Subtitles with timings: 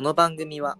[0.00, 0.78] この番組は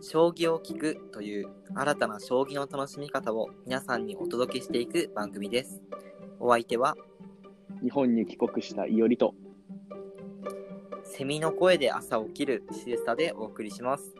[0.00, 5.82] 将棋を聞くという新たな将棋の楽しみ方を皆さんにお届けしていく番組です。
[6.40, 6.96] お相手は
[7.82, 9.34] 日本に帰国したいおりと
[11.04, 14.14] セミの声で朝起きるしぐさでお送りします。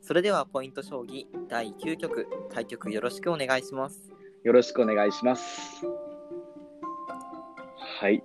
[0.00, 4.10] それではポイント将棋第9局対局よろしくお願いします。
[4.42, 5.86] よろしくお願いします。
[8.00, 8.20] はい。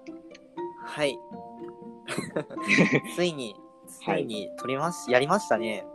[0.83, 1.19] はい。
[3.15, 5.85] ついに、ついに取りまし、やりましたね。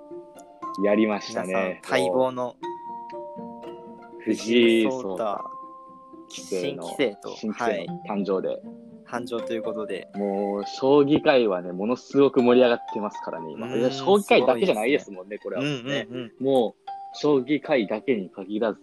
[0.83, 1.81] やりましたね。
[1.89, 2.57] 待望の
[4.21, 5.61] 藤井聡太
[6.31, 8.61] 棋聖新の規制と、新はい規制、の誕生で、
[9.05, 13.69] 繁盛ということで、もう将棋界はね、ものすごく盛り上がってますからね、今。
[13.91, 16.07] 将棋界だけじゃないですもんね、これうんはね。
[16.09, 16.45] うんうん。
[16.45, 18.81] もう、将棋界だけに限らず、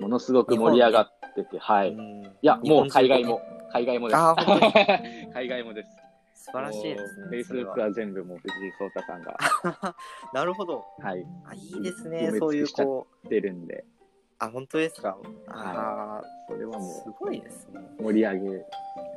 [0.00, 1.92] ものすごく盛り上がってて、はい。
[1.92, 3.40] いうんや、もう海外も、
[3.72, 4.20] 海外もです。
[5.32, 5.88] 海外もです。
[6.44, 7.26] 素晴らしいですね。
[7.28, 9.36] フェイスブックはは全部もう藤井聡太さんが、
[10.32, 10.84] なるほど。
[10.98, 13.28] はい、あいいですねそういうこう。
[13.28, 13.84] 出るんで、
[14.38, 15.18] あ、本当ですか？
[15.48, 17.80] ああ、それはもすごいですね。
[17.98, 18.40] う盛り上げ、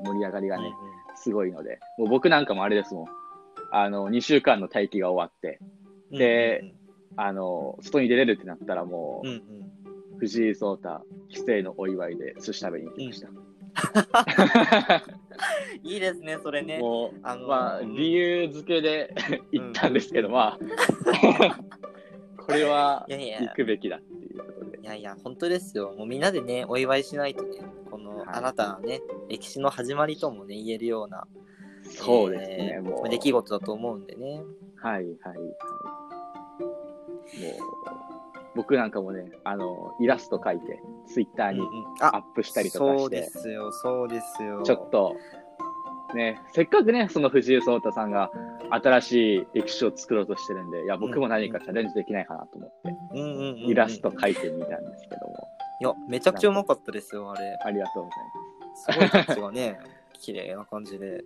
[0.03, 3.07] 盛り上がりがね、うんうんすごいので、もう僕なんかもあれですもん。
[3.71, 5.59] あの、2週間の待機が終わって、
[6.11, 6.73] で、
[7.15, 9.43] あの、外に出れるってなったらもう、うんうん
[10.17, 13.27] 藤井聡太、棋聖のお祝いで寿司食べに行きました。
[15.83, 16.79] いいですね、それね。
[16.79, 19.13] もう、あのまあ、うん理由付けで
[19.51, 20.59] 行ったんですけど、まあ、
[22.37, 24.79] これは行くべきだっていうことで。
[24.81, 25.93] いやいや、本当ですよ。
[25.97, 31.27] もうみんなでね、お祝いしないとね、このはい新たなね、歴史の始まりともね、言えるような、
[31.83, 33.09] そうですね、えーもう。
[33.09, 34.41] 出来事だと思うんでね。
[34.75, 35.39] はい、はい、はい。
[35.39, 35.55] もう、
[38.55, 41.61] 僕なんかもね、あの、イラスト描いて、ツイッターに
[41.99, 44.61] アッあ、プしたりとかそうして、ですよ、そうですよ。
[44.63, 45.15] ちょっと、
[46.13, 48.29] ね、せっかくね、その藤井聡太さんが
[48.69, 52.71] 新しい歴史を作ろうとしてるんで、いや、僕も何かチャレンジできないかなと思っ
[53.63, 55.47] て、イラスト描いてみたんですけども、
[55.81, 57.57] いや、めちゃくちゃうまかったですよ、あれ。
[57.65, 58.19] ありがとうござい
[58.75, 59.79] すごいタッチがね、
[60.13, 61.23] 綺麗な感じで。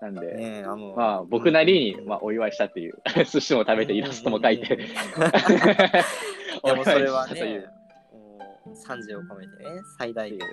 [0.00, 4.78] なんで、ねあの、まあ、僕なりに、まあ、お祝いしたっていう、 寿司も食べて、イラストも描いて、 い
[6.64, 7.66] やもうそれはお祝いしたというね、
[8.64, 10.52] もう賛辞を込めてね、最大限のね、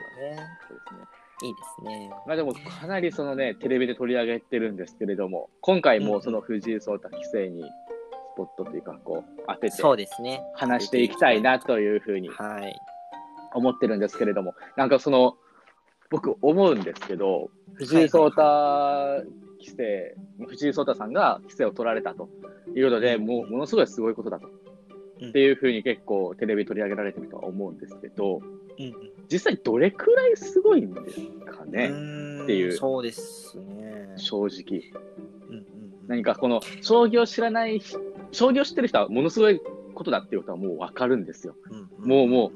[0.68, 1.00] そうですね。
[1.44, 2.10] いいですね。
[2.26, 7.68] まあでもかなりそのね、テレビで取り上げてるんですけれども、今回もその藤井聡太棋聖にス
[8.38, 10.42] ポットというか、こう、当ててそうですね。
[10.56, 12.76] 話していきたいなというふうにはい。
[13.54, 15.36] 思ってるんですけれども、なんかその、
[16.10, 18.42] 僕思うんですけど、藤井聡太
[19.62, 20.16] 棋聖、
[20.48, 22.30] 藤井聡太さんが棋聖を取られたと
[22.76, 24.48] いうことで、もうものすごいすごいことだと。
[24.48, 28.42] うんっていうふうに結構テレビ取り上げられてるとは思うんですけど、
[28.78, 28.94] うん
[29.32, 31.72] 実際どれくらいすごいんですかうん。
[31.72, 34.14] ね、っていうそうですね。
[34.18, 34.82] 正直。
[35.50, 35.66] うんうんうん
[36.08, 38.00] 何かこの将棋を知らない人、
[38.32, 39.60] 将棋を知ってる人はものすごい
[39.96, 41.56] ことだっていうことはもうわかるんですよ。
[41.72, 42.52] うんもうも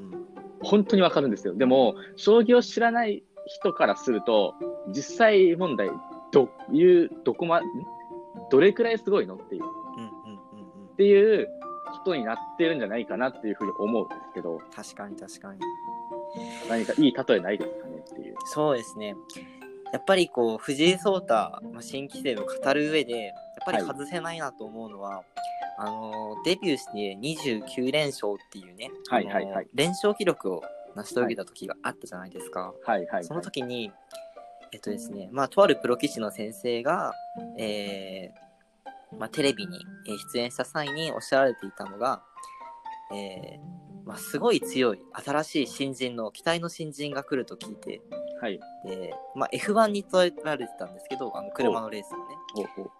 [0.62, 1.54] 本当にわかるんですよ。
[1.54, 3.22] でも、将棋を知らない
[3.56, 4.54] 人からすると、
[4.88, 5.90] 実際問題、
[6.32, 7.64] どういう、どこま、ん
[8.50, 9.66] どれくらいすごいのっていう、っ
[9.96, 10.96] うんうんうんうん。
[10.96, 11.48] ていう
[11.92, 15.60] ことになってるんじゃないかなっていうふうに思うんですけど、確かに確かに。
[16.68, 18.36] 何かいい例えないですかねっていう。
[18.46, 19.16] そうですね。
[19.92, 23.34] やっぱりこう藤井聡太、まあ、新規性を語る上でやっ
[23.66, 25.24] ぱりはい外せないなと思うのは、
[25.78, 30.62] あのデビューして29連勝っていうね、はいはいはいあの連勝記録を
[30.94, 32.72] 成し遂げた時があったじゃないですか。
[32.84, 33.24] はいはい。
[33.24, 33.92] その時に、
[34.72, 37.12] えっとですね、まあ、とあるプロ棋士の先生が、
[37.58, 42.22] えーまあ、テレビにえー出演した際におっしゃられていたのが、
[43.12, 48.00] えーまあ、すごい強い新しい新人の期待の新人が来ると聞いて
[48.40, 48.58] はい。
[48.84, 52.34] で、まあ、F1 に捉えられてたんですけどあの車のレースのね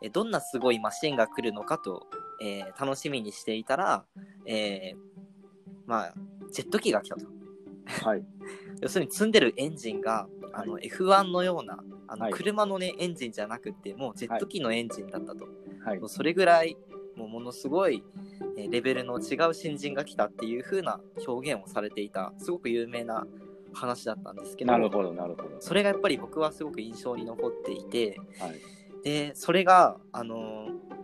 [0.02, 2.06] えどんなすごいマシンが来るのかと、
[2.42, 4.04] えー楽しみにしていたら、
[4.46, 4.96] えー
[5.86, 6.14] まあ、
[6.52, 7.39] ジェット機が来たと。
[8.02, 8.24] はい。
[8.80, 15.46] 要するに積んでるエンジンがあの F1 のようなあのはい車のねエンジンじゃなくてもうジェット機のエンジンだったと、
[15.84, 16.08] はいもう。
[16.08, 16.76] それぐらい
[17.14, 18.02] もうものすごい
[18.56, 23.26] えーレベルの違う新人が来たっていう風な表現をされていたすごく有名な
[23.72, 25.60] 話だったんですけどなるほど、なるほど。
[25.60, 28.60] それがやっぱり僕はすごく印象に残っていてはい。
[29.02, 31.00] でそれがあのー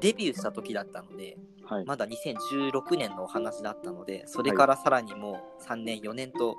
[0.00, 1.36] デビューした時だったので
[1.70, 1.84] はい。
[1.84, 6.56] まだ2016年のお話だったのでそれからさらにもう3年4年と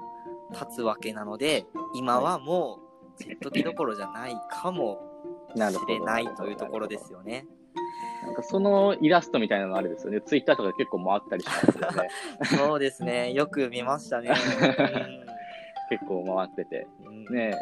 [0.53, 2.79] 経つわけなので今はも
[3.19, 5.01] うジェット機どころじゃないかも
[5.53, 7.45] しれないというところですよね。
[8.23, 10.21] なんかそのイラストみたいなのあれですよね。
[10.21, 12.09] ツイッターとかで結構回ったりしますよね。
[12.57, 14.29] そうですねよく見ましたね。
[15.89, 16.87] 結構回ってて。
[17.03, 17.53] うんね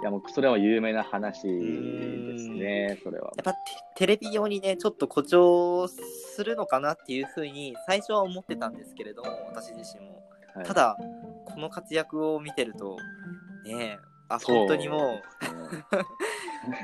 [0.00, 3.32] いやもうそれは有名な話ですね、それは。
[3.36, 3.58] やっぱテ
[3.96, 10.12] テレビ用にね、ちょっと誇張するのかなっていうふうに最初は思ってたんですけれども、私自身も。
[10.54, 10.96] はいただ、
[11.44, 12.96] この活躍を見てると、
[13.64, 13.98] ねえ、
[14.28, 15.20] あ、本当にも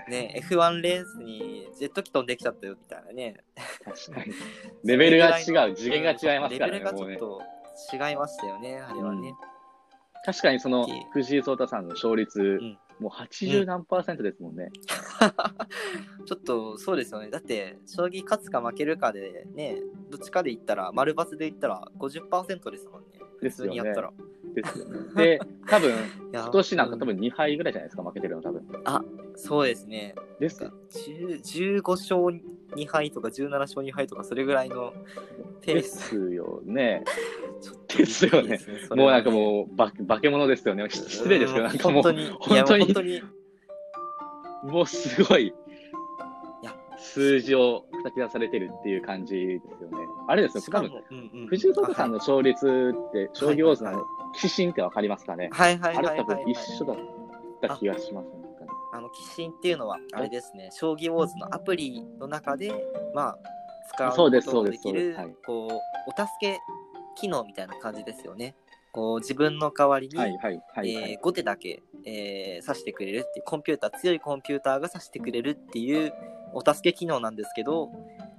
[0.06, 3.36] う、 ね、F1 レースにジェット機飛んできちゃったよみたいなね。
[3.84, 4.32] 確かに。
[4.84, 6.78] レベルが違う、次元が違いますからね。
[6.78, 7.42] レベルがちょっと
[7.92, 9.34] 違いましたよね、あれはね。
[10.24, 14.70] 確かにその藤井聡太さんの勝率、んもう80何パーセントですもんね。
[16.26, 17.30] ちょっとそうですよね。
[17.30, 19.80] だって、将棋勝つか負けるかでね、
[20.10, 23.20] どっちかで言ったら、丸抜で言ったら50%ですもんね。
[23.38, 24.12] 普ですよね通にやったら。
[24.54, 25.14] ですよね。
[25.16, 25.92] で、 多分
[26.32, 28.62] 今年なんかう多分2敗ぐらいじゃないですか、負けてるの多分。
[29.34, 30.14] そうですね。
[30.38, 34.92] です10 15勝2敗とか17勝2敗とか、それぐらいの
[35.60, 35.98] ペーでス。
[35.98, 37.04] ですよね。
[37.96, 38.26] ですね。
[38.26, 38.58] それはね
[38.94, 40.88] もうなんかもう、ば化け物ですよね。
[40.90, 43.22] 失礼ですけど、なんかもう、本当に、いや本当に
[44.64, 45.52] もうすごい
[46.62, 49.98] や、数字を叩き出されてるっていう感じですよね。
[50.26, 55.50] あれですよ、多分、うんうん藤井聡太さんの勝率って、将棋ウォーズはいはいの寄進ってわかりますかね？
[55.52, 56.08] はいはいあれ。
[56.20, 56.96] 多分一緒だっ
[57.60, 58.32] た気がしますね。
[58.94, 62.72] あの、寄進っていうのは、あれですね、将棋ウォーズのアプリの中で、
[63.12, 63.38] まあ、
[63.92, 65.70] 使うことができるこう、
[66.06, 66.60] お助け
[67.16, 68.54] 機能みたいな感じですよね。
[68.92, 76.12] こう、自分の代わりに、えー5手だけ、えー指してくれるっていうコンピューター強いコンピューターが指してくれるっていう
[76.52, 77.90] お助け機能なんですけど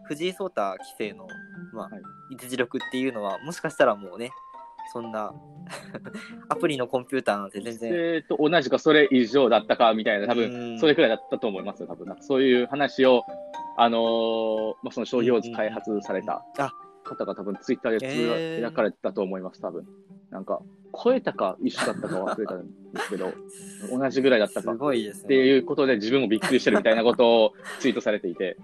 [0.06, 1.28] 藤井聡太棋聖の、
[1.74, 2.02] まあはい。
[2.42, 4.32] 実力っていうのはもしかしたらもうね
[4.92, 5.34] そんな
[6.50, 7.92] アプリのコンピューターなんて全然。
[7.94, 10.50] えーと同じかそれ以上だったかみたいな、多うん。
[10.50, 12.08] 分それくらいだったと思いますよ、多分。
[12.08, 13.24] なんかそういう話を、
[13.78, 16.72] あのーまあ、その将棋ウォーズ開発されたあ。
[17.04, 19.86] 方が多分ツイッターでつぶへーやかれてたと思います、多分。
[20.32, 20.60] なんか、
[21.04, 23.32] 超えたか一緒だったか忘れたんですけど、
[23.96, 28.58] 同じぐらいだったかすごいですねっていうことで自分もびっくりしてるみたいなことをツイートされていて、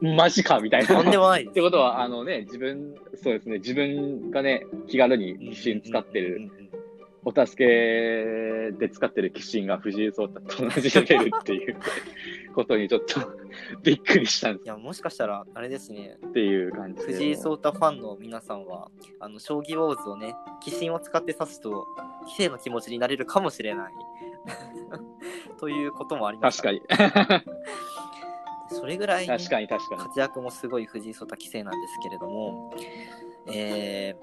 [0.00, 0.88] マジかみたいな。
[0.88, 6.50] とんでもないですってことは、あのね、自分、そうですね、自分がね、気軽に寄進使ってる、
[7.24, 11.76] お助けで使ってる寄進が藤井聡太と同じレベルっていう
[12.54, 13.20] ことにちょっと
[13.82, 17.12] びっくりしたんいやもしかしたらあれですねっていう感じで。
[17.12, 18.90] 藤井聡太ファンの皆さんは
[19.20, 20.34] あの将棋ウォーズをね
[20.64, 21.86] 棋神を使って指すと
[22.28, 23.92] 棋聖の気持ちになれるかもしれない
[25.60, 27.42] ということもありました確かに。
[28.68, 30.02] それぐらい、ね、確かに確かに。
[30.02, 32.72] 活躍もすごい藤井聡太棋聖なんですけれども、
[33.46, 34.14] え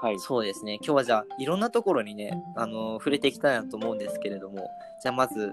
[0.00, 0.18] はいー、。
[0.18, 4.68] そうですね今日はじゃあいろんなところにね、あの触れていきたいなと思うんですけれども
[5.02, 5.52] じゃあまず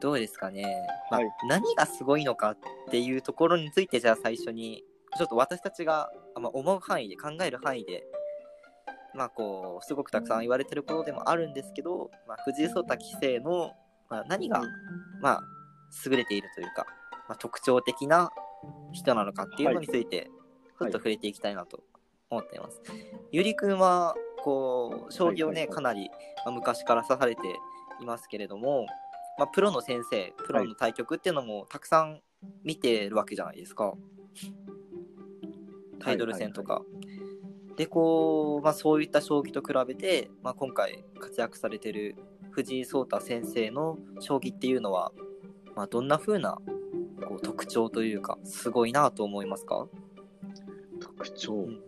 [0.00, 2.58] どうですかね、まあはい何がすごいのかっ
[2.90, 4.84] ていうところについてじゃあ最初に
[5.16, 8.04] ちょっと私たちが、あまあ、思う範囲で考える範囲で
[9.14, 13.72] まあこうすごくたくさん言われてることでもあるんですけど、まあ、藤井聡太棋聖の、
[14.10, 14.62] まあ、何が、
[15.20, 15.40] まあ、
[16.04, 16.84] 優れているというか、
[17.28, 18.30] まあ、特徴的な
[18.92, 20.30] 人なのかっていうのについて
[20.78, 21.82] ちょっと触れていきたいなと
[22.30, 22.80] 思っています。
[23.32, 26.10] ゆりくんはこう将棋をね、かなり、
[26.44, 27.42] まあ、昔から指されて
[28.00, 28.86] いますけれども、
[29.38, 32.20] まあ、プロの先生プロの対局っていうのもたくさん
[32.62, 33.94] 見てるわけじゃないですか。
[36.00, 36.82] タイトル戦とか。
[37.76, 42.14] でこう、まあ、そういった将棋と比べて、まあ、今回活躍されてる
[42.50, 45.12] 藤井聡太先生の将棋っていうのは、
[45.74, 46.58] まあ、どんな風な
[47.22, 49.86] こう特徴というかすごいなと思いますか、
[51.00, 51.52] 特徴。
[51.54, 51.80] うんう、ん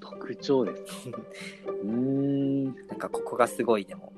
[0.00, 1.08] 特徴です。
[1.82, 2.64] うーん。
[2.64, 4.12] なんかここがすごいでも。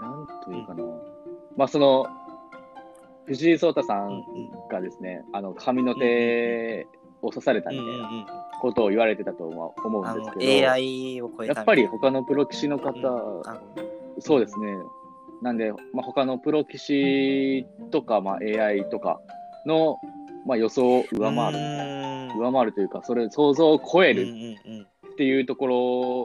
[0.00, 0.84] なんというかな。
[1.56, 2.06] まあその、
[3.26, 4.68] 藤井聡太さうんん。
[4.68, 6.86] がですね、あの、神の手
[7.22, 8.26] を刺されたうんみたいなうんうん
[8.60, 13.58] ことを言われてたと思う思うんですけど、AI を超えたやっぱり他のプロ棋士の方、うんあ
[14.20, 14.76] そうですね。
[15.42, 19.20] なんで、まあ、他のプロ棋士とか、まあ、AI とか
[19.66, 19.98] の、
[20.46, 21.58] まあ、予想を上回る、
[22.34, 24.56] る上回るというか、それ、想像を超える
[25.12, 26.20] っていうところ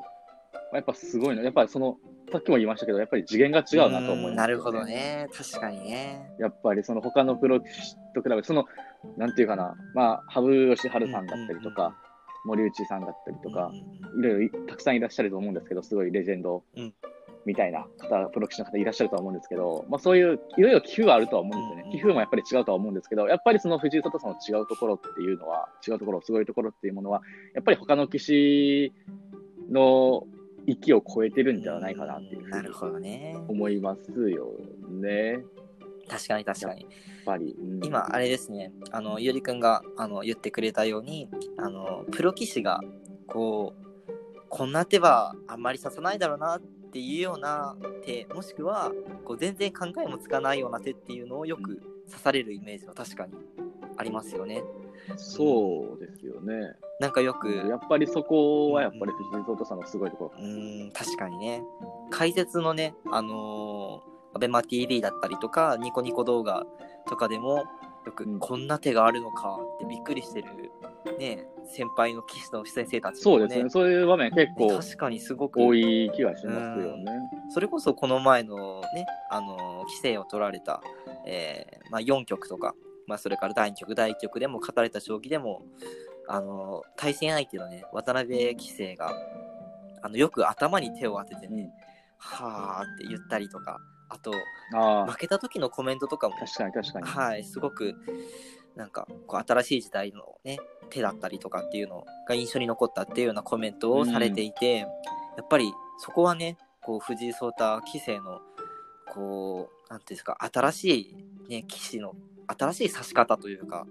[0.71, 1.43] は、やっぱすごいの。
[1.43, 1.97] やっぱりその、
[2.31, 4.35] さっきも言いましたけど、やっぱり次元が違うなと思います、ん。
[4.35, 4.83] なるほど。
[4.83, 5.27] ね。
[5.33, 6.29] 確かにね。
[6.39, 8.65] やっぱりその他のプロ棋士と比べて、その、
[9.17, 11.95] なんていうかな、まあ、羽生善治さんだったりとか、
[12.45, 13.71] 森内さんだったりとか
[14.19, 16.63] いろいろいたくさんいらっしゃると思うんですけど、すごいレジェンド。
[16.75, 16.93] うん
[17.45, 21.81] みたいな方、プロ棋士の方いらっしゃるとは思うんですけど、まあそういう、いろいろ棋風はあるとは思うんですよね。
[21.83, 27.21] うんうん棋風もやっぱり違うとは思うんですけど、やっぱりその藤井聡太さんの違うところっていうのは、違うところ、すごいところっていうものは、
[27.53, 28.93] やっぱり他の棋士
[29.69, 30.27] の
[30.65, 34.51] 域を超えてるんではないかなっていうふうになるほどね思いますよ
[34.89, 35.31] ね。
[35.31, 35.41] やっ
[36.07, 36.87] 確かに確かに
[37.25, 37.55] ぱり。
[37.59, 42.79] うん今あれですねあのゆりくんがあの言ってくれたようにあのプロ棋士が
[43.27, 43.85] こう
[44.47, 46.61] こんな手はあんまり指さないだろうなっ
[46.95, 47.75] ていうような
[48.05, 48.89] 手もしくは
[49.25, 53.33] こう全然考えもつかないような手っていうのをよく指されるイメージは確かに
[53.97, 54.63] ありますよね。
[55.17, 56.73] そうですよね。
[57.01, 60.41] なんかよくやっぱりそこはやっぱり藤井聡太さんのすごいところ。
[60.41, 61.61] うーん確かにね
[62.11, 66.65] 解説のねあのー、アベマ t v だったりとかニコニコ動画
[67.09, 67.65] とかでも
[68.05, 70.71] よくうんこんな手があるのかってびっくりしてる
[71.19, 73.69] ね先輩の棋士の先生たちもそうですね。
[73.69, 77.11] そういう場面結構確かにすごく多い気がしますよね。
[77.49, 80.81] それこそこの前のね、あのー、規制を取られた、
[81.25, 82.75] えーまあ、4局とか、
[83.07, 85.63] まあ、それから第2局、第1局でも勝たれた将棋でも、
[86.27, 89.11] あのー対戦相手のね、渡辺棋聖が、
[90.01, 91.71] あのよく頭に手を当ててね、
[92.17, 93.79] はーって言ったりとか、
[94.09, 94.31] あと、
[94.73, 97.07] あ負けた時のコメントとかもあ、、確かに確かに。
[97.07, 97.95] はい、すごく、
[98.75, 100.57] なんか、こう新しい時代のね、
[100.89, 104.85] 手だったりとかっていうのが印象に残ったっていうようなコメントをされていて、や
[105.41, 108.41] っぱりそこはね、こう藤井聡太棋聖の、
[109.13, 111.15] こう、なんていうんですか、新しい、
[111.49, 112.15] ね、棋士の、
[112.47, 113.87] 新しい指し方というか、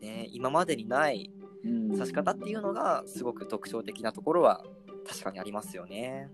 [0.00, 1.32] ね、今までにない
[1.64, 4.64] うん指し方っていうのが、すごく特徴的なところは
[5.06, 6.30] 確かにありますよね。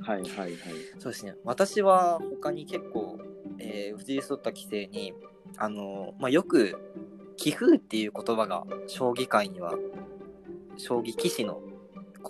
[0.00, 0.56] はいはいはい。
[0.98, 1.34] そうですね。
[1.44, 3.18] 私は他に結構、
[3.58, 5.12] えー藤井聡太棋聖に、
[5.56, 6.78] あのまあ、よく、
[7.38, 9.74] 棋風っていう言葉が将棋界には、
[10.76, 11.60] 将棋棋士の、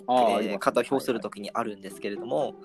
[0.07, 2.55] えー方を評するときにあるんですけれども、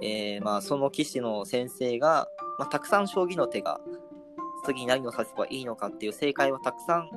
[0.00, 3.80] えーまあ、その棋士の先生が、まあ、たくさん将棋の手が
[4.64, 7.10] 次に何を指せばいいのかっていう正解はたくさん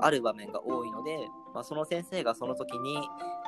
[0.00, 2.96] ある場面が多いので、まあ、その先生がその時に、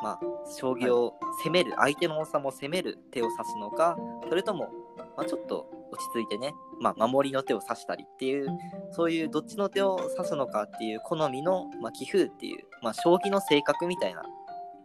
[0.02, 0.20] まあ、
[0.58, 1.14] 将棋を
[1.44, 3.96] 攻める、相手の王様を攻める手を指すのか
[4.28, 4.70] それとも、
[5.16, 8.48] まあ、ちょっと落ち着いてね、まあ、守りの手を指したりっていう
[8.90, 14.22] そういうどっちの手を指すのかっていう好みの、まあ、棋風っていう、まあ、将棋の性格みたいな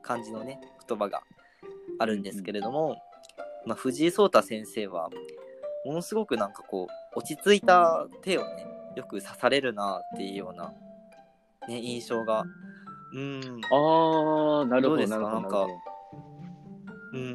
[0.02, 1.22] 感じのね言葉が
[2.00, 2.96] あるんですけれども、
[3.66, 5.10] まあ、藤井聡太先生は
[5.86, 8.66] ものすごくなんかこう落ち着いた手をね
[8.96, 10.74] よく指されるなっていうような、
[11.68, 12.44] ね、印象が
[13.14, 13.62] うん。
[13.70, 15.20] ああ、なるほどですか？
[15.20, 15.68] なんか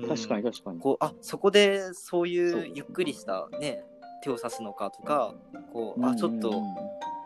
[0.08, 0.80] 確かに確かに。
[0.80, 2.60] こうあそこでそういそう。
[2.62, 3.84] うゆっくりしたね
[4.22, 5.34] 手を指すのかとか
[5.72, 6.62] こうあちょっと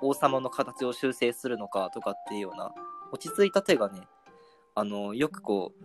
[0.03, 2.73] 王様の形を修正するのかとかっていうような
[3.13, 4.03] 落ち着いた手がね
[4.75, 5.85] あのよくこう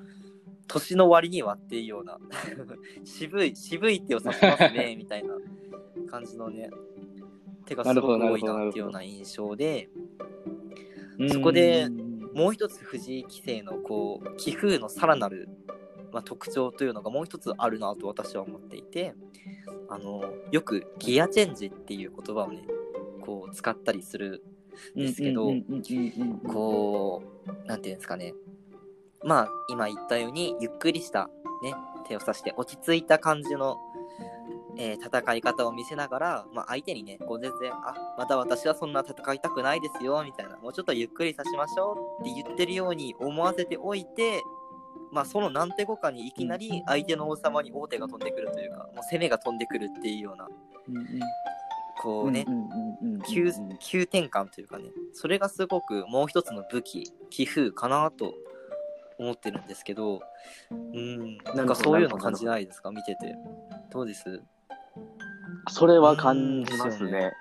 [0.67, 2.17] 年の割にはっていうような
[3.05, 5.35] 渋い渋い手を指しますね みたいな
[6.09, 6.69] 感じのね
[7.65, 9.89] 手がすごく多いなっていうような印象で
[11.31, 12.15] そこでうん。
[12.35, 15.47] もう一つ藤井棋聖のこう棋風のさらなる、
[16.15, 19.13] まあ、特徴というのがもう一つあるなと私は思っていて
[19.89, 22.61] あのよくギアチェンジっていう言葉をね
[23.21, 24.41] こう使ったりする
[24.97, 25.51] んですけど、
[26.47, 28.33] こうなんていうんですかね。
[29.25, 31.29] まあ今言ったようにゆっくりした、
[31.61, 31.73] ね、
[32.07, 33.77] 手を指して落ち着いた感じの、
[34.77, 44.41] えー戦い方を見せながら、まあ、相手にねこう全然あまた私はそんな戦いたくないですよみたいなもうちょっとゆっくり指しましょうって言ってるように思わせておいて
[45.11, 50.47] まあその何手後かにいきなり相手の王様に王手が飛んでくるというかもう攻めが飛んでくるっていうような
[50.89, 51.05] うんうん。
[52.01, 52.45] こうね、
[53.27, 58.33] 急急転換というかねそれがすごくもう一つの武器棋風かなと
[59.17, 60.19] 思ってるんですけど
[60.71, 62.91] うんなんかそういうの感じないですか？
[62.91, 63.35] 見てて。
[63.91, 64.41] どうです？
[65.69, 67.05] それは感じますね。
[67.05, 67.31] うんですよ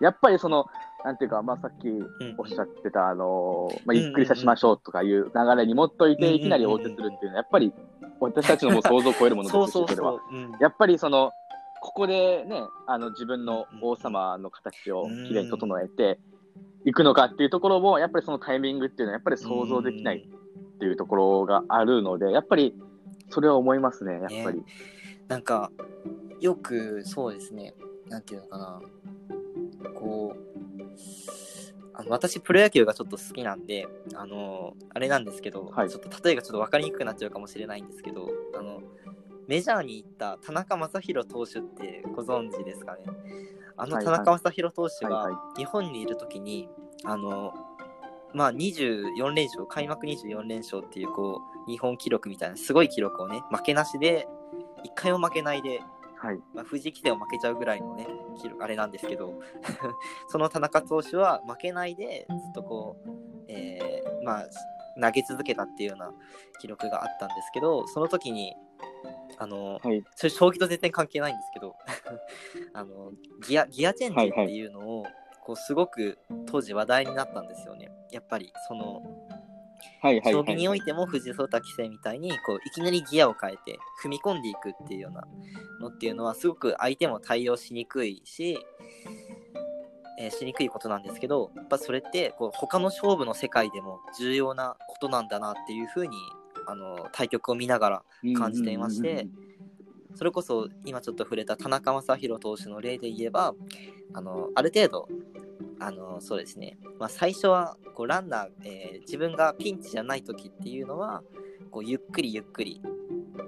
[0.00, 0.64] やっぱりその、
[1.04, 2.34] なんていうか、まあ、さっきうん。
[2.38, 6.34] おっしゃってた、あのまあ、ゆっくりさしましょうとかいう流れに持っといて、うん。
[6.34, 7.72] いきなり応手するっていうのは、やっぱり
[8.20, 10.20] 私たちのもう想像を超えるものですし、 それは。
[10.60, 11.32] やっぱりその、
[11.80, 16.20] ここでね、あの自分の王様の形をきれいに整えて
[16.84, 22.74] いくのかっていうところも、やっぱりそのタイミングっていうのは、やっぱり想像できないっていうところがあるので、やっぱり
[23.30, 24.62] それは思いますね、やっぱり。
[25.28, 25.70] なんか
[26.40, 27.74] よくそうですね。
[28.08, 28.80] なんていうのかな。
[29.94, 30.50] こう
[31.94, 35.90] あの私プロ野球がちょっと好きなんであのあれなんですけど、はい。
[35.90, 38.80] ちょっと例えがちょっと分かりにくくなっちゃうかもしれないんですけどあの
[39.46, 43.04] メジャーに行った田中将大投手ってご存知ですかね？
[43.76, 46.68] あの田中将大投手はいが日本にいる時に、
[47.04, 47.52] あの
[48.32, 54.28] まあ24連勝開幕24連勝っていうこう日本記録みたいなすごい記録をね負けなしで
[54.84, 55.80] 一回も負けないで
[56.22, 56.40] はい。
[56.54, 58.06] まあ、藤井棋聖を負けちゃうぐらいのね、
[58.60, 59.40] あれなんですけど、
[60.28, 63.10] その田中投手は負けないで、ずっとこう、
[63.48, 64.46] えーまあ、
[65.00, 66.12] 投げ続けたっていうような
[66.60, 68.54] 記録があったんですけど、その時に、
[69.38, 70.04] あの、はい。
[70.14, 71.74] それ将棋と全然関係ないんですけど、
[72.74, 73.12] あの
[73.48, 75.06] ギアギアチェンジっていうのを、
[75.42, 77.90] こうすごく当時話題になったんですよね。
[78.10, 79.02] やっぱりその
[80.02, 80.32] はいはいはい。
[80.32, 85.24] 将棋においても藤井聡太棋聖みたいにこういきなりギアを変えて踏み込んでいくっていうような
[85.80, 88.58] のっていうのはすごく相手も対応しにくいし、
[90.18, 96.14] えーしにくいことなんですけどやっぱそれってこう他の勝負の世界でも重要なことなんだなっていうふうに
[96.66, 98.02] あの対局を見ながら
[98.36, 99.26] 感じていまして
[100.14, 103.54] それこそ今ちょっと触れた田中将大投手の例で言えば
[104.12, 105.08] あのある程度
[105.80, 111.22] あのそうですね、まあ、最初はこうランナー、えー自分がピンチじゃない時っていうのは
[111.70, 112.80] こうゆっくりゆっくり、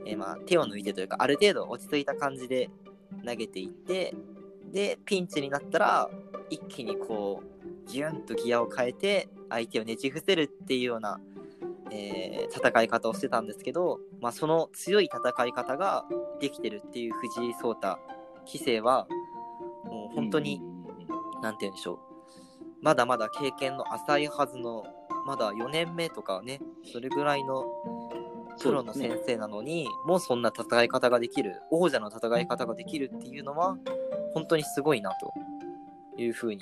[0.06, 2.70] えーまあ、手を抜いてというかある程度落ち着いた感じで
[3.24, 4.14] 投げていって
[4.72, 6.10] でピンチになったら
[6.48, 7.42] 一気にこ
[7.86, 11.20] うギュンとギアを変えて相手をねじ伏せるっていうような、
[11.90, 16.04] えー戦い方をしてたんですけど、まあ、その強い戦い方が
[16.38, 17.98] できてるっていう藤井聡太
[18.46, 19.06] 棋聖は
[19.84, 20.60] もう本当に、
[21.42, 22.11] なんて言うんでしょう
[22.82, 24.84] まだまだ経験の浅いはずの
[25.24, 26.60] まだ4年目とかね
[26.92, 27.64] それぐらいの
[28.60, 33.78] プロの先生なのに、もうそんな戦い方ができる王者の戦い方ができるっていうのは
[34.34, 35.10] 本当にすごいな
[36.16, 36.60] というふうに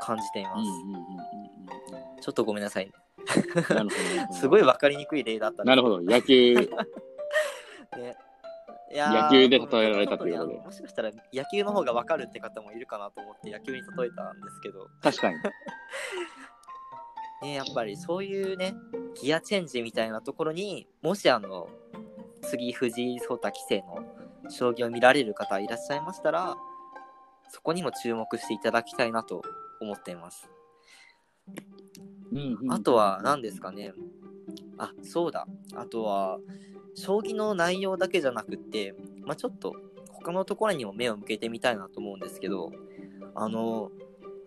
[0.00, 2.22] 感じています、うんうんうんうんうん。
[2.22, 2.90] ちょっとごめんなさい
[3.26, 4.34] なるほどなるほど。
[4.38, 6.00] すごい分かりにくい例だったんですなるほど。
[6.00, 6.54] 野球、
[7.98, 8.16] ね
[8.92, 15.36] いやー野球で例えられたということでもしかしたら野球の方が分かるって方もいるかなと思って野球に例えたんですけど確かに。
[17.42, 18.74] ね、やっぱりそういうね、
[19.20, 21.68] ギアチェンジみたいなところにもしあの、
[22.42, 24.02] 次藤井聡太棋聖の
[24.48, 26.56] 将棋を見られる方いらっしゃいましたら、
[27.48, 29.42] そこにも注目していただきたいなと
[29.80, 30.48] 思っています。
[32.70, 33.92] あとは何ですかね。
[34.78, 35.46] あ、そうだ。
[35.74, 36.38] あとは、
[36.94, 39.74] 将棋の内容だけじゃなくって、まあ、ちょっと
[40.08, 42.72] 他のところにも目を向けてみたいなと思うんですけど、
[43.34, 43.90] あの、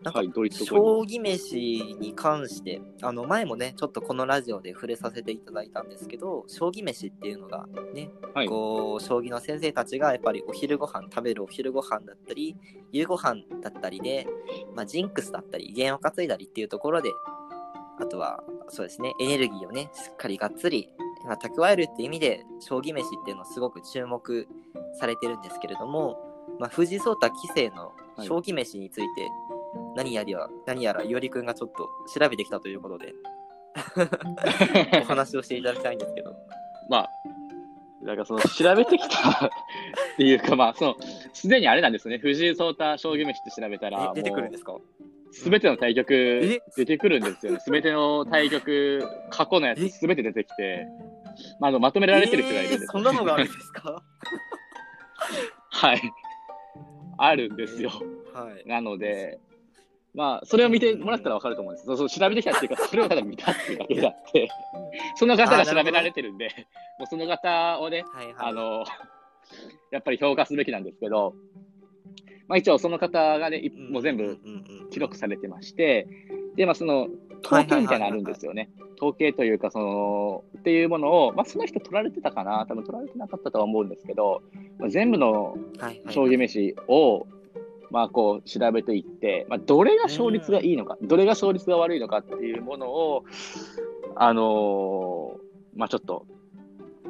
[0.04, 8.48] なんか将棋飯に関してあの前もねちょっとこのラジオで触れさせていただいたんですけど将棋飯っていうのがね、はい。
[8.48, 12.55] こう将棋の先生たちがやっぱりお昼ご飯食べるお昼ご飯だったり
[12.92, 14.27] 夕ご飯だったりで、
[14.75, 17.10] まあ、ジンクスだったり弦を担いだりっていうところで
[18.00, 20.90] あとはそうですねエネルギーをねしっかりがっつり、
[21.27, 24.48] まあ、蓄えるって意味で将棋飯っていうのはすごく注目
[25.00, 26.18] されてるんですけれども、
[26.59, 27.92] まあ、藤井聡太棋聖の
[28.24, 29.27] 将棋飯について、
[29.96, 33.13] 何やりは何やらいおりくんがちょっと調べてきたということで
[35.01, 36.35] お話をしていただきたいんですけど。
[36.90, 37.09] まあ、
[38.05, 39.50] だからその調べてきたっ
[40.16, 40.96] ていうか、まあ、その、
[41.33, 42.18] すでにあれなんですね。
[42.18, 44.75] 藤井聡太将棋飯って調べたら、え出てくるんですか？
[45.33, 46.61] すべての対局え？
[46.77, 47.59] 出てくるんですよね。
[47.59, 50.87] すべての対局、過去のやつすべて出てきて、
[51.60, 54.02] まあ、あのまとめられてる人がいるんです、えーそんなのがあるんですか？
[55.70, 56.02] はい。
[57.18, 57.92] あるんですよ。
[58.34, 58.68] はい。
[58.68, 59.40] なので、
[60.14, 61.86] まあ、それを見てもらったらわかると思うんです。
[61.88, 64.50] そうそう調べてきたっていうか、 それをただ見たっていうだけであって、
[65.16, 66.50] その方が調べられてるんで、
[67.00, 68.36] もうその方をね、はいはい。
[68.40, 68.84] あの、
[69.92, 71.36] やっぱり評価すべきなんですけど、
[72.48, 74.40] まあ一応その方がね、いもう全部
[74.92, 76.08] 記録されてまして、
[76.56, 77.08] で、まあその、
[77.44, 78.70] 統計みたいなのあるんですよね。
[78.98, 84.42] 統計というか、その、っていうものを、まあその人取られてたかな多分取られてなかったとは思うんですけど、
[84.80, 85.56] まあ、全部の
[86.10, 87.28] 将棋飯を、
[87.90, 93.24] まあこう調べていって、まあどれが勝率がいいのか、どれが勝率が悪いのかっていうものを、
[94.16, 95.48] あのー
[95.78, 96.26] まあちょっと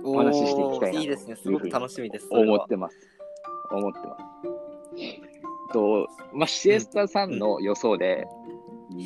[0.04, 2.98] お話ししていきたいなとおーいいですねすごく楽しみです思ってます。
[3.72, 5.74] 思ってます。
[5.74, 8.28] と、まあ、シエスタさんの予想で、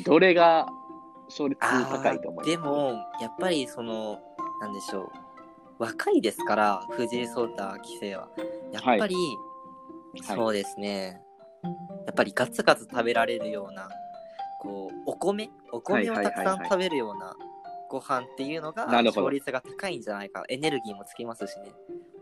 [0.04, 0.68] どれが
[1.28, 2.50] 勝率高いと思います。
[2.50, 4.20] でもやっぱりその
[4.60, 5.08] なんでしょう。
[5.78, 8.28] 若いですから藤井聡太棋聖は。
[8.72, 9.14] やっぱり、は
[10.14, 10.22] い。
[10.22, 11.20] そうですね。
[12.06, 13.88] やっぱりガツガツ食べられるような
[14.60, 17.34] こうお米お米をたくさん食べるような
[17.88, 20.44] ご飯っていうのが勝率が高いんじゃないか。
[20.48, 21.72] エネルギーもつきますしね。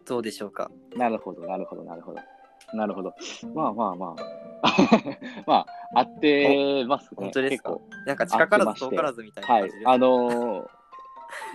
[0.06, 0.70] どうでしょうか。
[0.96, 2.20] なるほど、なるほど、なるほど。
[2.72, 3.14] なるほど。
[3.54, 4.39] まあまあまあ。
[5.46, 7.08] まあ、合ってますね。
[7.16, 7.78] 本当ですか？
[8.06, 9.70] なんか近からず遠からずみたいなはい。
[9.84, 10.66] あのー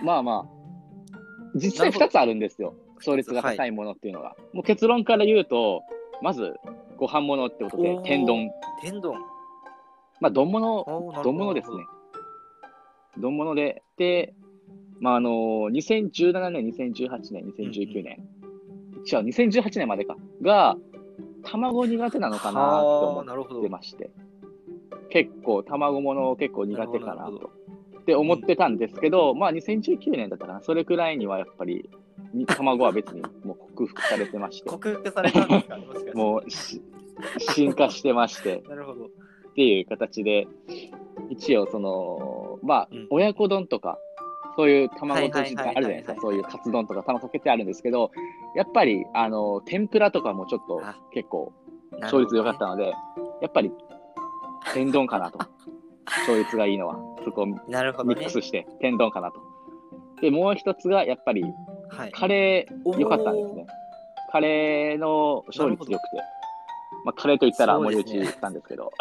[0.02, 0.48] まあま
[1.12, 1.16] あ、
[1.54, 2.74] 実際2つあるんですよ。
[2.96, 4.34] 勝率が高いものっていうのが。
[4.52, 5.82] もう結論から言うと、
[6.22, 6.54] まず、
[6.96, 8.50] ご飯物ってことで天丼。
[8.80, 9.14] 天丼。
[10.20, 10.84] まあ、丼物、
[11.22, 11.76] 丼物ですね。
[13.18, 14.34] 丼物で、で、
[14.98, 18.16] まあ、あのー、2017年、2018年、2019年、
[19.04, 20.76] 違う、2018年までか、が、
[21.46, 24.10] 卵苦手なのかなとは思ってまして、
[25.10, 27.50] 結構、卵物結構苦手かなと。
[28.00, 31.90] って思ってたんですけど、まあ2019年だったかな、それくらいにはやっぱり、
[32.34, 35.76] に卵は別にもう克服されてまして、克服されたんですか？
[35.76, 36.12] ねもしかして。
[36.14, 36.82] もうし
[37.54, 39.06] 進化してまして、 なるほど。
[39.06, 39.08] っ
[39.56, 40.46] ていう形で、
[41.30, 43.98] 一応その、まあうん、親子丼とか、
[44.56, 46.16] そういう卵とじってあるじゃないですか。
[46.20, 48.10] そういうカツ丼とか卵かけてあるんですけど、
[48.54, 51.52] やっぱり、あの、天ぷらとかもちょっとあ結構
[52.00, 52.92] 勝率良かったので、
[53.42, 53.70] やっぱり
[54.72, 55.38] 天丼かなと。
[56.06, 56.96] 勝率がいいのは。
[57.24, 58.30] そこをミック。
[58.30, 59.40] スして天丼かなと。
[60.20, 61.44] で、もう一つがやっぱり
[61.90, 62.12] はい。
[62.12, 63.66] カレー良かったんですね。
[64.30, 66.16] カレーの勝率良くて。
[67.04, 68.92] まあ、カレーと言ったら森内さんですけど。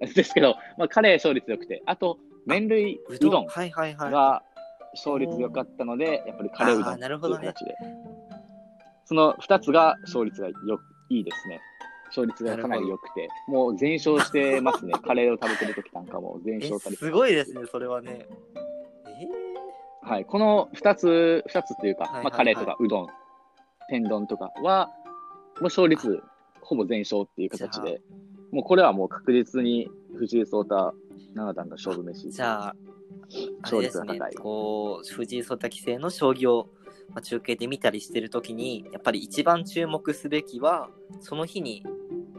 [0.14, 1.82] ですけど、まあ、カレー勝率良くて。
[1.86, 4.10] あと、麺類うどんはいはいはい。
[4.10, 4.42] が
[4.94, 7.74] 勝率良かったので、やっぱりカレーうどんあーっていうなるほどね形で。
[9.06, 10.54] その2つが勝率がよ
[11.10, 11.60] いいですね。
[12.08, 14.92] 勝率がかなり良くて、もう全勝してますね。
[15.04, 18.26] カレーを食べてる時なんかも全え勝されてすごいですね、それはね。
[19.06, 19.28] え
[20.02, 23.08] はい、この2つ、二つっていうか、はいはいはいまあ、カレーとかうどん、
[23.88, 24.90] 天丼とかは、
[25.56, 26.22] もう勝率
[26.60, 28.00] ほぼ全勝っていう形で、
[28.52, 30.94] もうこれはもう確実に藤井聡太
[31.34, 32.28] 七段が勝負飯。
[32.28, 32.74] ー、じゃあ、あ
[33.62, 36.68] 勝率が高い、こう、藤井聡太棋聖の将棋を、
[37.08, 40.88] まあ、中継で見たりしてるときに、やっぱり一番注目すべきは、
[41.20, 41.84] その日に、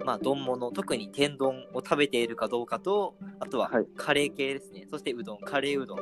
[0.05, 4.87] まあ、丼物、特に天丼を食べているかどうかと、あとははいカレー系ですね。
[4.89, 5.99] そしてうどん、カレーうどん。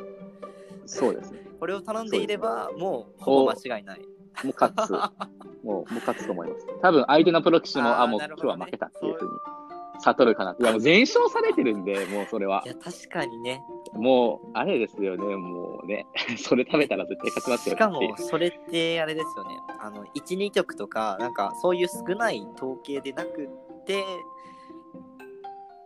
[0.86, 1.40] そうですね。
[1.58, 4.00] これを頼んでいれば、もうほぼ間違いない。
[4.44, 4.92] もう勝つ。
[4.92, 4.98] も
[5.64, 6.66] う、もう勝つと思います。
[6.82, 9.30] 多分相手のプロ棋士も、あーあもう今日は負けたっていうふうに
[10.00, 10.56] 悟るかな。
[10.58, 13.62] いや、もう全勝されてるんで、もうそれはいや、確かにね。
[13.92, 16.06] もう、あれですよね、もうね、
[16.38, 19.56] それ食べたら絶対勝ちますよしかも、それってあれですよね。
[19.80, 23.48] あの、1、2曲とか、なんか、そういう少ない統計でなく
[23.82, 24.04] って、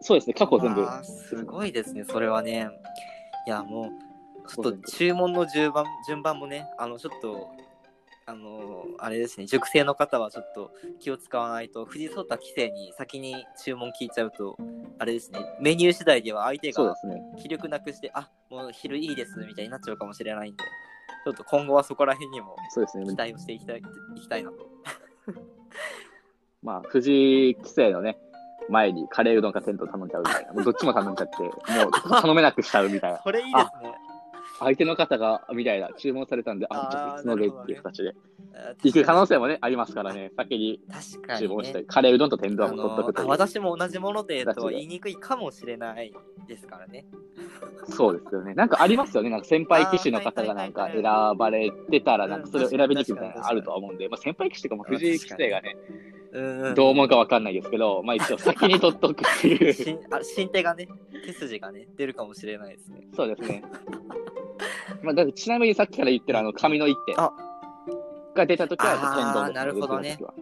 [0.00, 0.82] そうですね、過去全部。
[0.82, 2.68] まあすごいですね、それはね。
[3.46, 3.90] いや、も
[4.46, 7.50] う、ちょっと注文の順番順番もね、あの、ちょっと、
[8.28, 14.58] あの、あれですね、熟成の方はちょっと気を使わないと、藤井聡太棋聖に先に注文聞いちゃうと、
[14.98, 16.94] あれですね、メニュー次第では相手が。
[17.38, 20.62] 気力なくして、あもう昼いいですみたいになっちゃうかもしれないんで、
[21.24, 23.16] ちょっと今後はそこら辺にもそうですね期。
[23.16, 24.68] 待をしていきたいいきたいなと。
[26.62, 28.18] まあ、藤井棋聖のね、
[28.68, 30.52] 前にカレーうどんか天丼頼んじゃうみたいな。
[30.52, 33.20] もうどっちも頼んじゃって、もう頼めなくしちゃうみたいな。
[33.24, 34.07] それいいですね。
[34.58, 38.14] 相手の方が、みたいな、注文されたんで、あ、ちょっと別のでっていう形で。
[38.54, 41.84] あ行く可能性もね、ありますからね、先に確かに、注文して、ね。
[41.86, 46.12] カレーうどんと天あ丼も取っとくと私も同じものでとは言いにくいかもしれない
[46.48, 47.06] ですからね。
[47.88, 48.54] そうですよね。
[48.54, 49.30] なんかありますよね。
[49.30, 51.02] なんか先輩棋士の方がなんか選
[51.38, 55.76] ばれてたら、なんかそれを選びにくいみたいなうんのあるとは思うんで、まあ先輩棋士とかも藤井棋聖がね、
[56.30, 59.72] うんどう思うかわかんないですけど、まあ一応先に取っとくっていう。
[59.74, 60.88] 新あ新手がね、
[61.24, 63.08] 手筋がね、出るかもしれないですね。
[63.14, 63.62] そうですね。
[65.02, 67.32] まあ、だってちなみにさっきから言ってるあの紙の一手あ
[68.34, 70.34] が出たときはやっぱ天丼あーですなるほどねは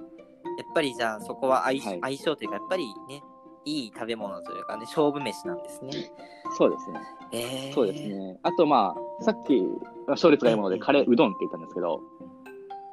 [0.57, 3.22] やっぱりじゃあそこは相,、はい相性というか、やっぱりね、
[3.64, 5.92] いい食べ物というかね、勝負飯なんですね。
[6.57, 7.01] そうですね。
[7.33, 8.07] えー、そうです。
[8.07, 8.38] ね。
[8.42, 9.66] あとまあ、さっき、ま
[10.09, 12.01] あ勝率がいいものでカレーうどんって言ったんですけど、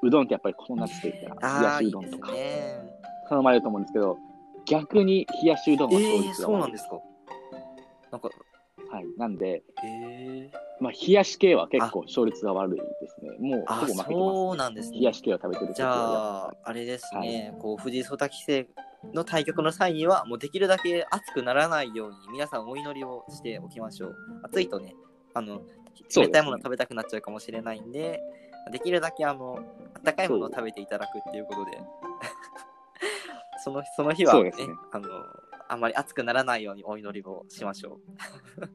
[0.04, 2.80] うどんってやっぱりこの夏と言ったら、冷やしうどんとかね。
[3.30, 4.18] 頼まれると思うんですけど、
[4.66, 7.00] 逆に冷やしうどんは勝えー、率が悪いそうなんですか。
[8.12, 8.30] なんか、
[8.92, 9.06] はい。
[9.18, 13.32] なんで、えー、まあ、冷やし系は結構勝率が悪いですね。
[13.40, 14.10] もうあほぼ負けてます。
[14.12, 15.00] そうなんですね。
[15.00, 18.68] 冷やし系を食べてる時じはゃあ、あれですね、こう藤井聡太棋聖
[19.14, 24.16] の対局の際には、もうできるだけ熱くならないように、皆さんお祈りをしておきましょう。
[24.44, 24.96] 暑いとね、
[25.34, 25.62] あの、
[26.16, 28.22] 冷たいものを食べたくなっちゃうかもしれないんで、
[28.72, 29.60] できるだけあの、
[30.04, 31.82] 温かいものを食べていただくっていうことで、
[33.64, 34.52] そのその日はねね
[34.92, 35.08] あの、
[35.68, 38.00] あんまり熱くならないようにお祈りをしましょ
[38.58, 38.62] う。
[38.62, 38.70] うん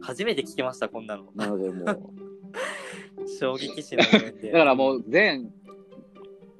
[0.00, 1.30] 初めて聞きました、こんなの。
[1.34, 4.02] なのでもう、将棋棋士の。
[4.52, 5.52] だからもう全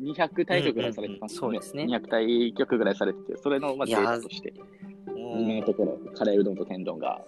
[0.01, 4.53] 200対局ぐらいされてますうんうんうんそうですね200対局ぐらいされてて、それのまあデーータとして、
[5.07, 7.20] もう今のところ、カレーうどんと天丼が、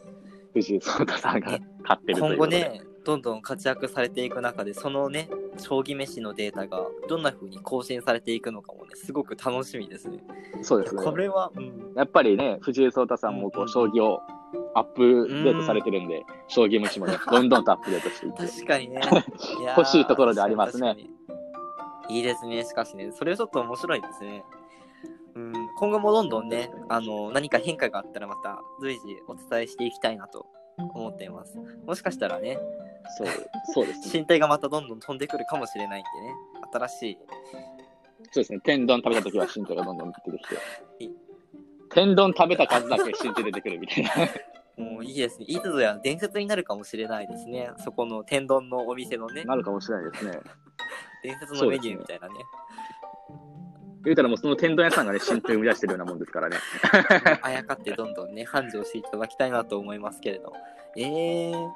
[0.53, 2.61] 藤井聡太さんがね勝ってるとい今後うことで。
[2.61, 10.23] ね、どんどん活躍されていく中で、そのね、将棋飯のデータがどんな風に更新されていくのかもね、すごく楽しみですね。
[10.63, 11.03] そうですね。
[11.03, 14.21] これは、うん、やっぱりね、藤井聡太さんもこうんう将棋を
[14.75, 18.47] アップデートされてるんで、将棋虫もね、 どんどんとアップデートしていって。
[18.47, 19.01] 確かにね。
[19.77, 20.97] 欲しいところでありますね
[22.09, 24.45] いいですね、しかしね、それはちょっと面白いですね。
[25.35, 30.47] うん、今後もどんどんね、あの、何か変化があったらまた随時お伝えしていきたいなと
[30.95, 31.59] 思っています。
[31.87, 32.59] もしかしたらね、
[33.17, 33.29] そう、
[33.75, 34.21] そうですね。
[34.21, 36.35] 身体がまたどんどん飛んでくるかもしれないんでね、
[36.73, 37.19] 新しい
[38.33, 38.61] そうですね。
[38.61, 40.55] 天丼食べたときは新手がどんどん出てきて
[41.05, 41.11] い。
[41.91, 44.11] 天丼食べた数だけ新手出てくるみたいな。
[44.85, 45.47] もういいですね。
[45.47, 47.71] いつぞや伝説になるかもしれないですね。
[47.79, 50.39] そこの天丼のお店のね、なるかもしれないですね。
[51.23, 52.35] 伝説のメニューみたいなね。
[54.05, 56.57] 言うたらもうその天丼屋さんがね、新手生み出してるようなもんですからね。
[57.43, 60.53] あやかってどんどんね、繁盛していただきたいなと思いますけれど。
[60.97, 61.71] えー、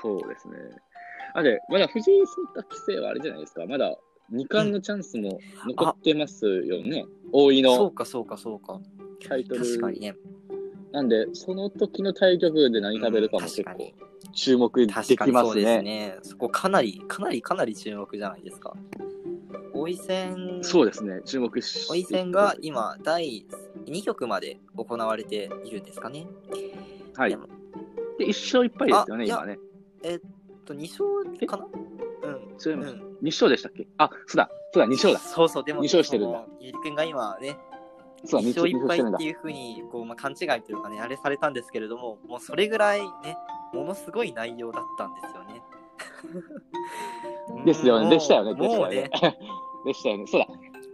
[0.00, 0.56] そうですね。
[1.34, 3.66] あれ、まだ藤井聡太棋聖はあれじゃないですか。
[3.66, 3.96] まだ
[4.30, 7.04] 二冠のチャンスも残ってますよね。
[7.32, 8.80] 大井のそうか、そうか、そうか。
[9.26, 9.60] タイトル。
[9.60, 10.14] 確かにね。
[10.96, 13.92] なんで、その時の対局で何食べるかも結構
[14.32, 15.82] 注目できますにそうですね。
[15.82, 16.18] ね。
[16.22, 18.74] そこかなり、かなり、かなり注目じゃないですか。
[19.74, 21.20] 王位戦、そうですね。
[21.26, 23.44] 注目し王位戦が今、第
[23.84, 26.26] 2局まで行われているんですかね。
[27.14, 27.46] はいでも。
[28.18, 29.58] で、一勝一敗ですよね、今ね。
[30.02, 30.20] えっ
[30.64, 31.66] と、2勝かな？
[32.22, 32.34] うん。
[32.34, 32.94] 違います。
[32.94, 33.86] うん二勝でしたっけ？
[33.98, 35.20] あ、そうだ、そうだ、二勝だ。
[35.20, 37.58] そうそう、でも、二勝してるんだゆりくんが今ね、
[38.24, 39.24] そうだ、一勝一敗してるんだって。
[39.24, 43.36] いうふうにこう、まあ、勘違いというかね、あれされたんですけれども、もうそれぐらいね、
[43.72, 45.62] ものすごい内容だったんですよね。
[47.64, 49.10] ですよね、でしたよね、でしたよねね、。
[49.84, 50.26] でしたよね。
[50.26, 50.46] そうだ、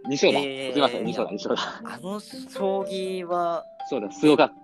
[0.09, 0.41] 二勝だ。
[0.41, 1.95] いやいやいやすみません、二勝だ、二勝だ。
[1.95, 4.55] あの将棋はそうだ、すごかった。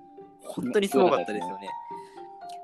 [0.48, 1.68] 本当にすごかったですよね。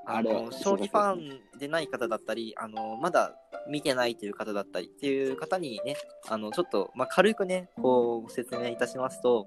[0.07, 3.35] あの将棋ファンでない方だったり、あのまだ
[3.69, 5.97] 見てないという方だったりっていう方にね、
[6.29, 9.47] あのちょっと、まあ、軽くね、こうご説明いたしますと、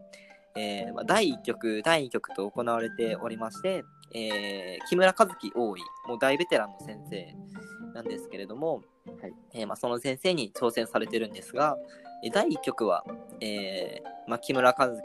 [0.58, 7.36] えーまあ、第1局、第2局と行われておりまして、えー木村和樹王位、もう大ベテランの先生
[7.94, 8.82] なんですけれども、
[9.22, 9.34] はい。
[9.54, 11.78] えーまあ、その先生に挑戦されてるんですが、
[12.24, 13.06] えー第1局は、
[13.40, 15.02] えーまあ、木村和樹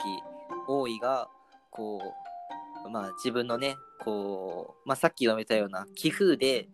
[0.68, 1.28] 王位が、
[1.70, 2.00] こ
[2.86, 6.68] う、まあ、自分のね、こう、まあ、さっき読めたような棋風で、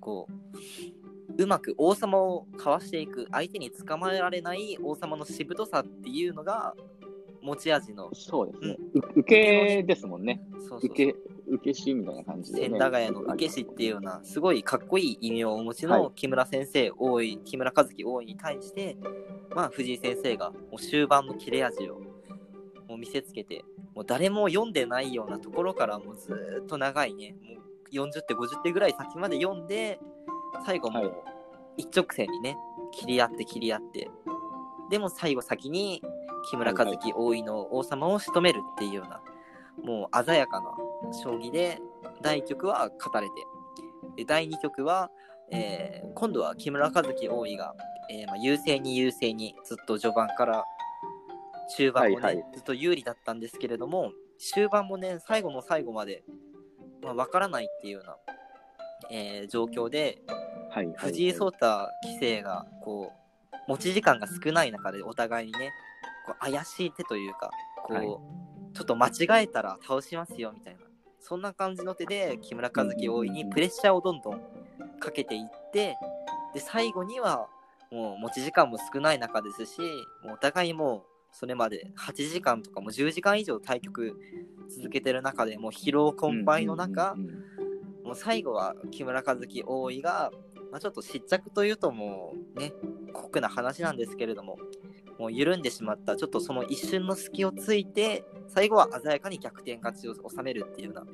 [0.00, 6.74] こう、うまく王様をかわしていく、相手に捕まえられない王様のしぶとさっていうのが
[7.46, 8.76] 持ち味の、そうですね。
[8.94, 10.42] う受けですもんね。
[10.58, 11.16] そうそう受け、
[11.48, 12.68] 受け師みたいな感じで、ね。
[12.70, 18.96] 千駄ヶ谷の受け師っていうようなすごいかっこいい異名をお持ちはいの木村先生、大井木村和樹大井に対して、
[19.54, 22.00] まあ、藤井先生がもう終盤の切れ味を
[22.88, 29.98] もう見せつけてもう誰も読んでないようなところからもうずーっと長いねもう40手50手ぐらい先まで読んで
[30.64, 31.12] 最後もはいう
[31.76, 32.56] 一直線にね
[32.92, 34.10] 切り合って切り合って
[34.90, 36.02] でも最後先に
[36.50, 39.20] 木村和樹大井の王様を仕留めるっていうような
[39.82, 40.72] もう鮮やかな
[41.12, 41.78] 将棋で
[42.22, 43.32] 第1局は勝たれて
[44.16, 45.10] で第2局は、
[45.50, 47.74] えー今度は木村和樹王位が、
[48.10, 50.64] えーまあ、優勢に優勢にずっと序盤から
[51.76, 56.22] 中盤もね、はいはいずっと有利だったんですけれども終盤もね最後の最後まで、
[57.02, 58.16] まあ、分からないっていうような、
[59.10, 60.22] えー状況で
[60.70, 60.94] はい、はい。
[60.96, 61.66] 藤井聡太
[62.04, 63.12] 棋聖がこ
[63.68, 65.70] う持ち時間が少ない中でお互いにね
[66.26, 67.50] こう怪しい手というか
[67.84, 68.06] こう、はい。
[68.06, 70.80] ちょっと間違えたら倒しますよみたいな。
[71.18, 74.40] そんな感じの手で木村和樹大いにプレッシャーをどんどん
[75.00, 75.96] かけていって
[76.54, 77.48] で最後には
[77.90, 79.80] もう持ち時間も少ない中ですし
[80.22, 84.16] もうお互いもうそれまで8時間とかもう10時間以上対局
[84.68, 87.14] 続けてる中でもう疲労困憊の中、
[88.04, 90.30] もう最後は木村和樹大井が、
[90.70, 92.72] まあ、ちょっと失着というともうね
[93.12, 94.58] 酷な話なんですけれども
[95.18, 101.06] もう緩んでしまったちょっとその一瞬の隙をついて最後は鮮やかに逆転勝ちを収めるっていうような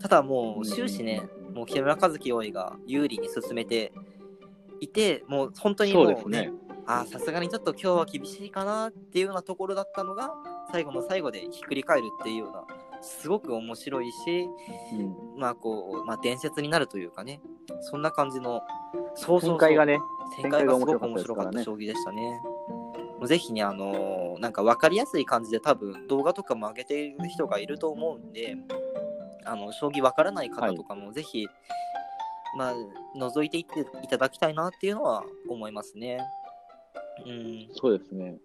[0.00, 3.92] ただもう終始ねもう木村和樹大井が有利に進めて
[4.80, 6.52] いてもう本当にもうねそうね。
[6.90, 10.32] あーさすがにちょっと今日は厳しいかなっていうようなところだったのが
[10.72, 12.64] 最後の最後でひっくり返るっていうような
[13.02, 14.48] すごく面白いし
[14.94, 17.40] うんまあこう、まあ伝説になるというかね、
[17.82, 18.62] そんな感じの、
[19.14, 20.00] そうそう展開がね、
[20.40, 22.40] 展開がすごく面白かった将棋でしたね。
[23.26, 28.56] ぜひね、あのーなんか分かりやすい感じで多分動画とかも上げている人がいると思うんで、
[29.44, 31.48] あの、将棋分からない方とかもぜひ、
[32.56, 32.74] まあ、
[33.16, 36.20] 覗いていっていただきたいなっていうのは思いますね。
[37.26, 37.68] うん。
[37.74, 38.36] そうですね。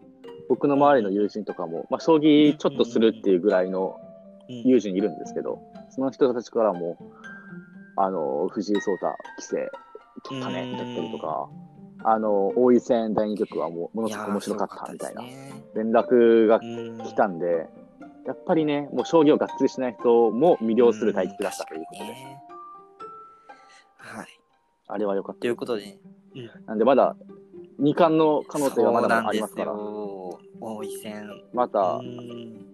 [0.50, 3.96] 僕の周りの友人とかも、まあ、将棋ちょっとするっていうぐらいの
[4.50, 6.98] うん友人いるんですけど、その人たちからも、
[7.96, 9.08] あの、藤井聡太
[9.40, 9.72] 棋聖
[10.26, 11.48] 取ったね、うんだったりとか、
[12.04, 15.24] あの、大井戦第2局はもうものすごく面白かったみたいな
[15.76, 17.68] 連絡がうん来たんで、
[18.26, 22.14] やっぱりね、もう将棋をがっつりしない人も魅了する対局だったということで、
[23.98, 24.28] はい。
[24.88, 25.42] あれは良かった。
[25.42, 26.00] ということで、
[26.66, 27.16] なんでまだ
[27.82, 31.14] 2冠の可能性がまだありますから、そうなんですよ。
[31.16, 31.30] 大井戦。
[31.54, 32.73] またうん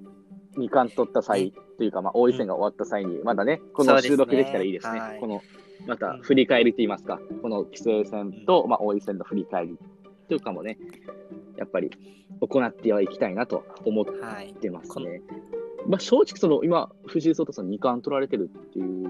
[0.59, 4.99] 2冠取った際というか、まあ、大井戦が終わった際に、まだね、この収録できたらいいですね。
[4.99, 5.41] はいこの、
[5.87, 9.77] また振り返りといいますか、この棋聖戦と、まあ、大井戦の振り返り
[10.27, 10.77] というかもね、
[11.57, 11.89] やっぱり
[12.41, 14.53] 行ってはいきたいなと思っはい。
[14.53, 15.21] てますこのね。
[15.87, 19.07] まあ、正直、その、今、藤井聡太さん2冠取られてるっていう、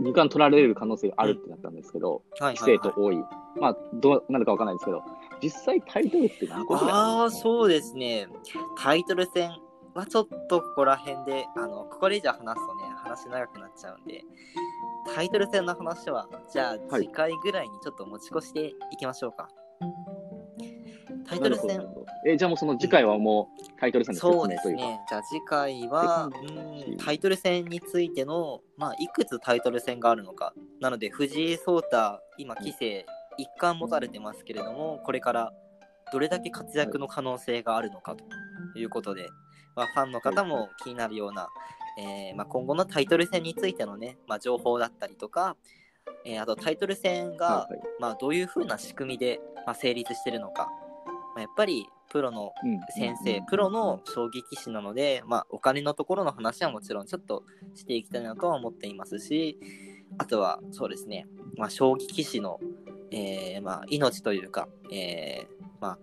[0.00, 3.24] 2冠取られる可能性があるってなったんですけど、はい棋聖と大井。
[3.60, 5.02] まあ、どうなるかわかんないですけど、
[5.42, 8.28] 実際タイトルって何個ぐらいああ、そうですね。
[8.78, 9.50] タイトル戦
[9.96, 14.22] はちょっとここら辺で、あの、ここでじゃ話すとね、話長くなっちゃうんで、
[15.14, 19.48] タイトル戦の話は、じゃあはい次回ぐらいにちょっと持ち越していきましょうか。
[21.28, 21.80] タイトル戦
[22.24, 24.82] え、じゃあもうその次回はもうタイトル戦の説そう明というか。
[24.82, 25.00] ですね。
[25.08, 30.54] じゃあ次回は、うんタイトル戦についての、まあ、いくつタイトル戦があるのか。
[30.80, 33.06] なので、藤井聡太、今、棋聖、
[33.38, 35.52] 一冠持たれてますけれども、これから
[36.12, 39.28] どれだけ活躍の可能性があるのかということで、
[39.76, 41.48] まあ、ファンの方も気になるような、
[41.98, 45.56] えーまあ、今後のタイトル戦についてのね、まあ、情報だったりとか、
[46.24, 47.68] えーあとタイトル戦が、
[48.00, 50.68] まあ、どういう風な仕組みで、まあ、成立してるのか、
[51.34, 57.42] まあ、やっぱりプロのうん先生、プロの将棋棋士なので、まあ、お金のところの話はもちろんちょっと
[57.74, 59.58] していきたいなとは思っていますし、
[60.18, 62.60] あとはそうですね、まあ、将棋棋士の、
[63.10, 65.98] えーまあ、命というか、えーまあ、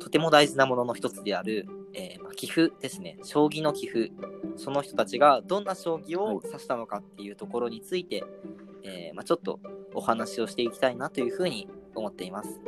[0.00, 4.10] とても大事なものの一つである、えーまあ、棋譜ですね、将棋の棋譜、
[4.56, 8.24] その人たちがどんな将棋を指したのかっていうところについて、
[8.84, 9.60] えーまあ、ちょっと
[9.94, 12.60] お話をしていきたいなというふうに思っています。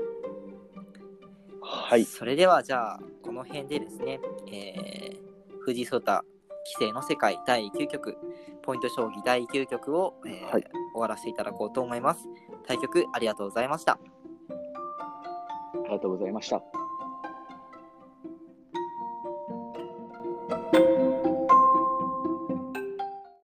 [1.62, 2.04] はい。
[2.04, 4.20] それではじゃあこの辺でですね、
[4.52, 5.20] えー
[5.62, 6.22] 藤井聡太棋
[6.78, 8.16] 聖の世界第9局
[8.62, 12.26] ポイント将棋第9局を、えーはい終わらせていただこうと思います。
[12.66, 13.92] 対局ありがとうございました。
[13.92, 13.98] あ
[15.84, 16.79] りがとうございました。